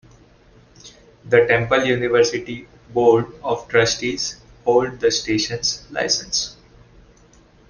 [1.25, 6.57] The Temple University Board of Trustees holds the station's license.